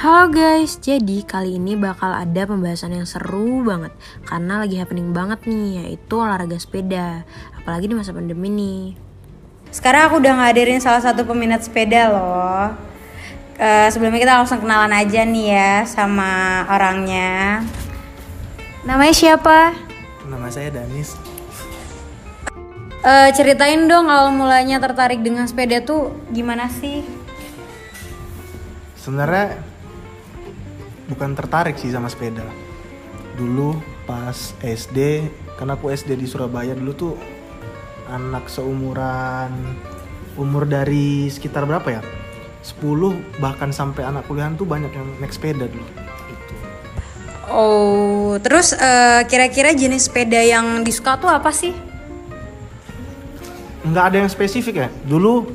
Halo 0.00 0.32
guys, 0.32 0.80
jadi 0.80 1.20
kali 1.28 1.60
ini 1.60 1.76
bakal 1.76 2.08
ada 2.08 2.48
pembahasan 2.48 2.96
yang 2.96 3.04
seru 3.04 3.60
banget 3.60 3.92
Karena 4.24 4.64
lagi 4.64 4.80
happening 4.80 5.12
banget 5.12 5.44
nih, 5.44 5.84
yaitu 5.84 6.16
olahraga 6.16 6.56
sepeda 6.56 7.28
Apalagi 7.52 7.84
di 7.84 7.92
masa 7.92 8.16
pandemi 8.16 8.48
nih 8.48 8.96
Sekarang 9.68 10.08
aku 10.08 10.24
udah 10.24 10.40
ngadirin 10.40 10.80
salah 10.80 11.04
satu 11.04 11.28
peminat 11.28 11.68
sepeda 11.68 12.08
loh 12.16 12.72
uh, 13.60 13.88
Sebelumnya 13.92 14.24
kita 14.24 14.40
langsung 14.40 14.64
kenalan 14.64 14.88
aja 14.88 15.20
nih 15.20 15.46
ya 15.52 15.84
sama 15.84 16.64
orangnya 16.72 17.60
Namanya 18.88 19.12
siapa? 19.12 19.76
Nama 20.24 20.48
saya 20.48 20.80
Danis. 20.80 21.12
Uh, 23.04 23.28
ceritain 23.36 23.84
dong 23.84 24.08
awal 24.08 24.32
mulanya 24.32 24.80
tertarik 24.80 25.20
dengan 25.20 25.44
sepeda 25.44 25.84
tuh 25.84 26.16
gimana 26.32 26.72
sih? 26.72 27.04
Sebenarnya 28.96 29.69
bukan 31.10 31.34
tertarik 31.34 31.74
sih 31.74 31.90
sama 31.90 32.06
sepeda. 32.06 32.46
Dulu 33.34 33.74
pas 34.06 34.54
SD, 34.62 35.26
karena 35.58 35.74
aku 35.74 35.90
SD 35.90 36.14
di 36.14 36.30
Surabaya 36.30 36.72
dulu 36.78 36.92
tuh 36.94 37.14
anak 38.06 38.46
seumuran 38.46 39.50
umur 40.38 40.64
dari 40.64 41.26
sekitar 41.26 41.66
berapa 41.66 42.00
ya? 42.00 42.02
10 42.62 43.40
bahkan 43.40 43.72
sampai 43.72 44.04
anak 44.04 44.28
kuliahan 44.28 44.54
tuh 44.54 44.68
banyak 44.68 44.92
yang 44.92 45.08
naik 45.18 45.32
sepeda 45.34 45.66
dulu. 45.66 45.86
Itu. 46.28 46.54
Oh, 47.50 48.36
terus 48.38 48.76
uh, 48.76 49.24
kira-kira 49.26 49.74
jenis 49.74 50.06
sepeda 50.06 50.38
yang 50.38 50.86
disuka 50.86 51.16
tuh 51.18 51.32
apa 51.32 51.50
sih? 51.50 51.72
Nggak 53.80 54.04
ada 54.12 54.16
yang 54.22 54.30
spesifik 54.30 54.86
ya. 54.86 54.88
Dulu 55.08 55.48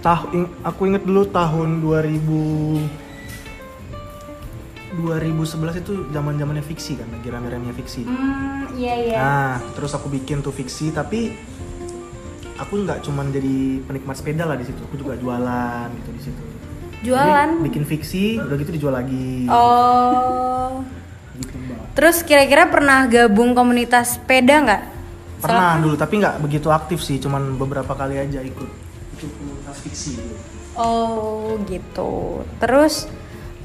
tahun 0.00 0.48
aku 0.64 0.80
inget 0.88 1.04
dulu 1.04 1.28
tahun 1.28 1.84
2000 1.84 3.09
2011 5.00 5.82
itu 5.82 5.92
zaman 6.12 6.36
zamannya 6.36 6.64
fiksi 6.64 7.00
kan 7.00 7.08
lagi 7.10 7.28
rame-ramenya 7.32 7.74
fiksi. 7.74 8.04
Hmm 8.06 8.50
iya 8.76 8.94
iya. 8.96 9.16
Nah 9.18 9.52
terus 9.74 9.92
aku 9.92 10.08
bikin 10.08 10.40
tuh 10.40 10.54
fiksi 10.54 10.94
tapi 10.94 11.34
aku 12.56 12.72
nggak 12.84 13.04
cuman 13.04 13.32
jadi 13.32 13.84
penikmat 13.84 14.16
sepeda 14.16 14.44
lah 14.48 14.56
di 14.56 14.64
situ. 14.68 14.80
Aku 14.84 14.96
juga 14.96 15.16
jualan 15.16 15.88
gitu 16.00 16.10
di 16.12 16.22
situ. 16.22 16.42
Jualan? 17.00 17.48
jadi, 17.56 17.64
bikin 17.64 17.84
fiksi 17.88 18.24
udah 18.36 18.56
gitu 18.60 18.70
dijual 18.76 18.94
lagi. 18.94 19.48
Oh. 19.48 20.84
Gitu 21.40 21.56
mbak. 21.56 21.96
Terus 21.96 22.20
kira-kira 22.20 22.68
pernah 22.68 23.08
gabung 23.08 23.56
komunitas 23.56 24.20
sepeda 24.20 24.60
nggak? 24.60 24.82
Pernah 25.40 25.80
dulu 25.80 25.96
tapi 25.96 26.20
nggak 26.20 26.36
begitu 26.44 26.68
aktif 26.68 27.00
sih 27.00 27.16
cuman 27.16 27.56
beberapa 27.56 27.96
kali 27.96 28.20
aja 28.20 28.44
ikut. 28.44 28.68
Itu 29.16 29.26
komunitas 29.36 29.76
fiksi. 29.80 30.20
Gitu. 30.20 30.36
oh 30.76 31.56
gitu. 31.66 32.44
Terus 32.60 33.08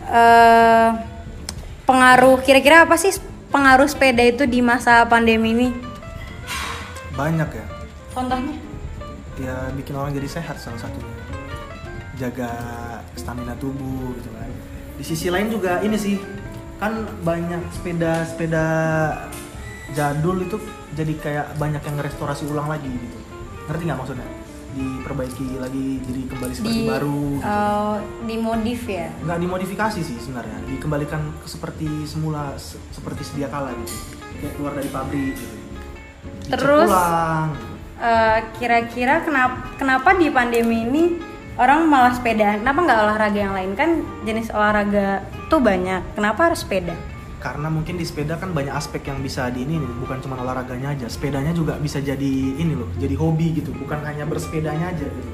uh, 0.08 1.15
pengaruh 1.86 2.42
kira-kira 2.42 2.84
apa 2.84 2.98
sih 2.98 3.14
pengaruh 3.54 3.86
sepeda 3.88 4.26
itu 4.26 4.44
di 4.50 4.60
masa 4.60 5.06
pandemi 5.06 5.54
ini? 5.54 5.70
Banyak 7.16 7.50
ya. 7.50 7.66
Contohnya? 8.12 8.58
Ya 9.40 9.56
bikin 9.78 9.96
orang 9.96 10.12
jadi 10.18 10.28
sehat 10.28 10.60
salah 10.60 10.82
satunya. 10.82 11.16
Jaga 12.20 12.52
stamina 13.16 13.56
tubuh 13.62 14.12
gitu 14.20 14.30
kan. 14.34 14.52
Di 15.00 15.04
sisi 15.06 15.28
lain 15.32 15.48
juga 15.54 15.80
ini 15.86 15.96
sih 15.96 16.20
kan 16.76 17.08
banyak 17.24 17.72
sepeda-sepeda 17.72 18.66
jadul 19.96 20.44
itu 20.44 20.60
jadi 20.96 21.14
kayak 21.20 21.46
banyak 21.56 21.80
yang 21.84 21.98
restorasi 22.04 22.44
ulang 22.52 22.68
lagi 22.68 22.92
gitu. 22.92 23.18
Ngerti 23.72 23.82
nggak 23.88 24.00
maksudnya? 24.00 24.28
Diperbaiki 24.76 25.48
lagi 25.56 26.04
jadi 26.04 26.22
kembali 26.28 26.54
seperti 26.54 26.80
di, 26.84 26.90
baru 26.92 27.24
gitu. 27.40 27.48
uh, 27.48 27.96
dimodif 28.28 28.82
ya? 28.92 29.08
Nggak 29.24 29.40
dimodifikasi 29.40 30.00
sih 30.04 30.18
sebenarnya 30.20 30.60
dikembalikan 30.68 31.22
seperti 31.48 31.88
semula 32.04 32.60
se 32.60 32.76
seperti 32.92 33.24
sedia 33.24 33.48
kala 33.48 33.72
gitu. 33.80 33.96
Kayak 34.44 34.54
keluar 34.60 34.74
dari 34.76 34.90
pabrik 34.92 35.34
gitu. 35.40 35.46
Terus 36.52 36.92
uh, 36.92 37.48
kira-kira 38.60 39.24
kenapa 39.24 39.72
kenapa 39.80 40.10
di 40.20 40.28
pandemi 40.28 40.84
ini 40.84 41.04
orang 41.56 41.88
malah 41.88 42.12
sepeda? 42.12 42.60
Kenapa 42.60 42.80
nggak 42.84 43.00
olahraga 43.00 43.40
yang 43.40 43.56
lain? 43.56 43.72
Kan 43.80 44.04
jenis 44.28 44.52
olahraga 44.52 45.24
tuh 45.48 45.64
banyak 45.64 46.04
kenapa 46.20 46.52
harus 46.52 46.68
sepeda 46.68 47.15
karena 47.46 47.70
mungkin 47.70 48.02
di 48.02 48.02
sepeda 48.02 48.42
kan 48.42 48.58
banyak 48.58 48.74
aspek 48.74 49.06
yang 49.06 49.22
bisa 49.22 49.54
di 49.54 49.70
ini 49.70 49.78
nih, 49.78 49.92
bukan 50.02 50.18
cuma 50.18 50.42
olahraganya 50.42 50.98
aja 50.98 51.06
sepedanya 51.06 51.54
juga 51.54 51.78
bisa 51.78 52.02
jadi 52.02 52.34
ini 52.58 52.74
loh 52.74 52.90
jadi 52.98 53.14
hobi 53.14 53.62
gitu 53.62 53.70
bukan 53.78 54.02
hanya 54.02 54.26
bersepedanya 54.26 54.90
aja 54.90 55.06
gitu. 55.06 55.32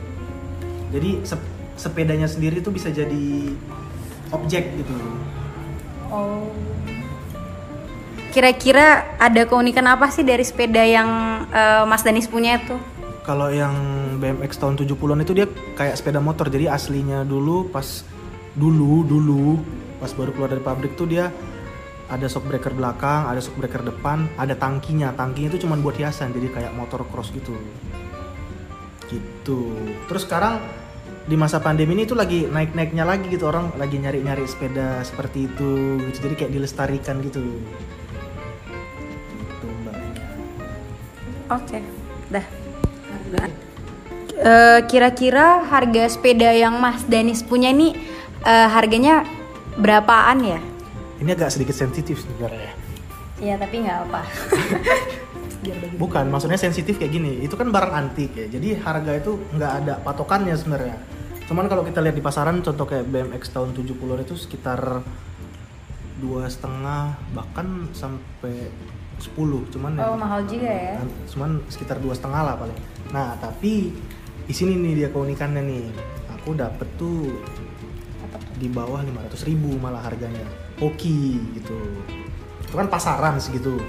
Jadi 0.92 1.10
sep 1.24 1.40
sepedanya 1.80 2.28
sendiri 2.28 2.60
tuh 2.60 2.76
bisa 2.76 2.92
jadi 2.92 3.56
objek 4.36 4.76
gitu 4.76 4.92
oh. 6.12 6.52
Kira-kira 8.36 9.16
ada 9.16 9.48
keunikan 9.48 9.88
apa 9.88 10.12
sih 10.12 10.28
dari 10.28 10.44
sepeda 10.44 10.84
yang 10.84 11.08
uh, 11.48 11.88
Mas 11.88 12.04
Danis 12.04 12.28
punya 12.28 12.60
itu 12.60 12.76
kalau 13.24 13.48
yang 13.48 13.72
BMX 14.20 14.60
tahun 14.60 14.76
70-an 14.84 15.24
itu 15.24 15.32
dia 15.32 15.48
kayak 15.80 15.96
sepeda 15.96 16.20
motor 16.20 16.52
jadi 16.52 16.76
aslinya 16.76 17.24
dulu 17.24 17.72
pas 17.72 18.04
dulu 18.52 19.08
dulu 19.08 19.64
pas 20.04 20.12
baru 20.12 20.36
keluar 20.36 20.52
dari 20.52 20.60
pabrik 20.60 21.00
tuh 21.00 21.08
dia 21.08 21.32
ada 22.12 22.28
shock 22.28 22.44
breaker 22.44 22.76
belakang, 22.76 23.32
ada 23.32 23.40
shock 23.40 23.56
breaker 23.56 23.88
depan, 23.88 24.28
ada 24.36 24.52
tangkinya. 24.52 25.16
Tangkinya 25.16 25.48
itu 25.56 25.64
cuma 25.64 25.80
buat 25.80 25.96
hiasan, 25.96 26.36
jadi 26.36 26.52
kayak 26.52 26.72
motor 26.76 27.08
cross 27.08 27.32
gitu. 27.32 27.56
Gitu. 29.08 29.60
Terus 30.12 30.28
sekarang 30.28 30.60
di 31.24 31.40
masa 31.40 31.64
pandemi 31.64 31.96
ini 31.96 32.04
tuh 32.04 32.20
lagi 32.20 32.50
naik-naiknya 32.52 33.08
lagi 33.08 33.30
gitu 33.32 33.48
orang 33.48 33.72
lagi 33.80 33.96
nyari-nyari 33.96 34.44
sepeda 34.44 35.00
seperti 35.08 35.48
itu 35.48 36.04
gitu. 36.12 36.18
Jadi 36.28 36.36
kayak 36.36 36.52
dilestarikan 36.52 37.24
gitu. 37.24 37.40
Gitu, 39.40 39.68
Mbak. 39.88 39.96
Oke, 41.56 41.80
dah. 42.28 42.46
Uh, 44.42 44.82
kira-kira 44.90 45.64
harga 45.70 46.10
sepeda 46.12 46.52
yang 46.52 46.76
Mas 46.82 47.06
Danis 47.08 47.46
punya 47.46 47.72
ini 47.72 47.96
uh, 48.44 48.68
harganya 48.68 49.24
berapaan 49.80 50.44
ya? 50.44 50.60
Ini 51.22 51.30
agak 51.38 51.54
sedikit 51.54 51.78
sensitif 51.78 52.26
sebenarnya. 52.26 52.74
Iya 53.38 53.56
tapi 53.62 53.86
nggak 53.86 53.98
apa. 54.09 54.22
Bukan 56.02 56.26
maksudnya 56.34 56.58
sensitif 56.58 56.98
kayak 56.98 57.14
gini. 57.14 57.46
Itu 57.46 57.54
kan 57.54 57.70
barang 57.70 57.94
antik 57.94 58.34
ya. 58.34 58.50
Jadi 58.50 58.82
harga 58.82 59.12
itu 59.14 59.38
nggak 59.54 59.74
ada 59.86 59.94
patokannya 60.02 60.58
sebenarnya. 60.58 60.98
Cuman 61.46 61.70
kalau 61.70 61.86
kita 61.86 62.02
lihat 62.02 62.18
di 62.18 62.24
pasaran 62.26 62.66
contoh 62.66 62.90
kayak 62.90 63.06
BMX 63.06 63.54
tahun 63.54 63.78
70 63.78 64.26
itu 64.26 64.34
sekitar 64.34 65.06
dua 66.22 66.46
setengah 66.46 67.18
bahkan 67.34 67.90
sampai 67.98 68.70
10 69.18 69.74
cuman 69.74 69.98
oh 70.02 70.14
ya, 70.14 70.18
mahal 70.18 70.42
juga 70.46 70.70
ya. 70.70 71.02
Cuman 71.30 71.62
sekitar 71.70 72.02
dua 72.02 72.18
setengah 72.18 72.42
lah 72.42 72.56
paling. 72.58 72.78
Nah 73.14 73.38
tapi 73.38 73.94
di 74.46 74.53
sini 74.53 74.74
nih 74.74 75.06
dia 75.06 75.09
keunikannya 75.14 75.62
nih. 75.62 75.86
Aku 76.42 76.58
dapet 76.58 76.90
tuh 76.98 77.30
di 78.62 78.70
bawah 78.70 79.02
500 79.02 79.50
ribu 79.50 79.74
malah 79.82 80.06
harganya 80.06 80.46
hoki 80.78 81.42
gitu 81.58 81.82
itu 82.62 82.74
kan 82.78 82.86
pasaran 82.86 83.42
segitu 83.42 83.82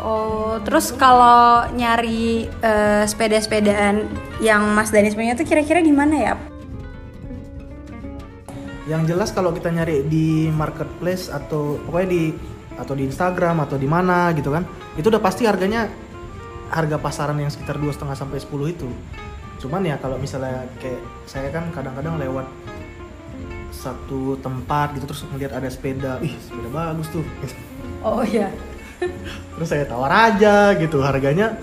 Oh, 0.00 0.56
terus 0.64 0.96
kalau 0.96 1.68
nyari 1.76 2.48
uh, 2.64 3.04
sepeda-sepedaan 3.04 4.08
yang 4.40 4.72
Mas 4.72 4.88
Danis 4.88 5.12
punya 5.12 5.36
tuh 5.36 5.44
kira-kira 5.44 5.84
di 5.84 5.92
mana 5.92 6.16
ya? 6.16 6.34
Yang 8.88 9.12
jelas 9.12 9.28
kalau 9.36 9.52
kita 9.52 9.68
nyari 9.68 10.08
di 10.08 10.48
marketplace 10.48 11.28
atau 11.28 11.76
pokoknya 11.84 12.08
di 12.08 12.22
atau 12.80 12.96
di 12.96 13.04
Instagram 13.04 13.60
atau 13.68 13.76
di 13.76 13.84
mana 13.84 14.32
gitu 14.32 14.48
kan, 14.48 14.64
itu 14.96 15.12
udah 15.12 15.20
pasti 15.20 15.44
harganya 15.44 15.84
harga 16.72 16.96
pasaran 16.96 17.36
yang 17.36 17.52
sekitar 17.52 17.76
dua 17.76 17.92
setengah 17.92 18.16
sampai 18.16 18.40
10 18.40 18.72
itu. 18.72 18.88
Cuman 19.60 19.84
ya 19.84 20.00
kalau 20.00 20.16
misalnya 20.16 20.64
kayak 20.80 21.02
saya 21.28 21.52
kan 21.52 21.68
kadang-kadang 21.76 22.16
lewat 22.16 22.48
satu 23.70 24.36
tempat 24.42 24.98
gitu 24.98 25.06
terus 25.08 25.22
ngeliat 25.30 25.54
ada 25.56 25.68
sepeda. 25.70 26.18
Ih 26.20 26.34
sepeda 26.42 26.68
bagus 26.70 27.06
tuh. 27.08 27.24
Oh 28.02 28.22
iya. 28.26 28.50
Terus 29.56 29.68
saya 29.68 29.84
tawar 29.88 30.12
aja 30.12 30.76
gitu 30.76 31.00
harganya 31.00 31.56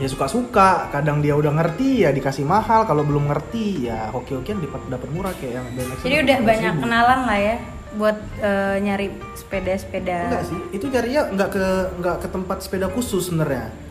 ya 0.00 0.08
suka-suka. 0.08 0.88
Kadang 0.88 1.20
dia 1.20 1.36
udah 1.36 1.52
ngerti 1.52 2.06
ya 2.06 2.10
dikasih 2.14 2.46
mahal. 2.48 2.88
Kalau 2.88 3.04
belum 3.04 3.28
ngerti 3.28 3.90
ya 3.90 4.08
hoki-hokian 4.14 4.64
dapat 4.88 5.08
murah 5.12 5.34
kayak 5.36 5.60
yang 5.60 5.66
BMX 5.76 5.98
jadi 6.00 6.16
udah 6.24 6.38
banyak 6.40 6.74
kenalan 6.80 7.20
lah 7.28 7.38
ya 7.38 7.56
buat 7.94 8.18
uh, 8.42 8.76
nyari 8.82 9.06
sepeda-sepeda. 9.38 10.18
Enggak 10.32 10.44
sih 10.50 10.58
itu 10.74 10.86
carinya 10.90 11.22
nggak 11.30 11.50
ke 11.52 11.66
nggak 12.02 12.16
ke 12.26 12.28
tempat 12.32 12.58
sepeda 12.64 12.86
khusus 12.90 13.30
sebenarnya 13.30 13.83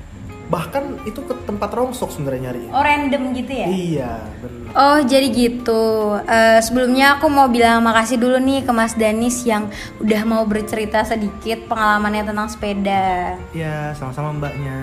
bahkan 0.53 1.01
itu 1.09 1.25
ke 1.25 1.33
tempat 1.49 1.73
rongsok 1.73 2.13
sebenarnya 2.13 2.53
nyari. 2.53 2.61
Oh 2.69 2.85
random 2.85 3.33
gitu 3.33 3.51
ya? 3.57 3.67
Iya 3.73 4.11
benar 4.37 4.63
oh 4.73 4.99
jadi 5.05 5.27
gitu. 5.29 6.17
Uh, 6.25 6.59
sebelumnya 6.61 7.17
aku 7.17 7.29
mau 7.29 7.47
bilang 7.49 7.81
makasih 7.85 8.17
dulu 8.17 8.37
nih 8.41 8.65
ke 8.65 8.71
Mas 8.73 8.97
Danis 8.97 9.45
yang 9.45 9.69
udah 10.01 10.21
mau 10.25 10.43
bercerita 10.45 11.05
sedikit 11.05 11.65
pengalamannya 11.69 12.23
tentang 12.25 12.49
sepeda. 12.49 13.37
Iya 13.53 13.93
sama-sama 13.97 14.33
mbaknya 14.33 14.77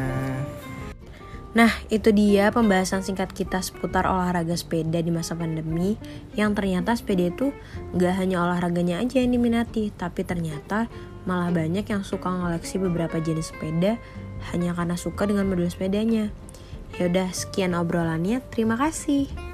Nah, 1.51 1.71
itu 1.91 2.15
dia 2.15 2.55
pembahasan 2.55 3.03
singkat 3.03 3.35
kita 3.35 3.59
seputar 3.59 4.07
olahraga 4.07 4.55
sepeda 4.55 5.03
di 5.03 5.11
masa 5.11 5.35
pandemi 5.35 5.99
yang 6.39 6.55
ternyata 6.55 6.95
sepeda 6.95 7.27
itu 7.27 7.51
nggak 7.91 8.15
hanya 8.23 8.47
olahraganya 8.47 9.03
aja 9.03 9.19
yang 9.19 9.35
diminati, 9.35 9.91
tapi 9.91 10.23
ternyata 10.23 10.87
malah 11.27 11.51
banyak 11.51 11.83
yang 11.83 12.07
suka 12.07 12.31
ngoleksi 12.31 12.79
beberapa 12.79 13.19
jenis 13.19 13.51
sepeda 13.51 13.99
hanya 14.55 14.73
karena 14.79 14.95
suka 14.95 15.27
dengan 15.27 15.51
model 15.51 15.67
sepedanya. 15.67 16.31
Yaudah, 16.99 17.35
sekian 17.35 17.75
obrolannya. 17.75 18.43
Terima 18.51 18.79
kasih. 18.79 19.50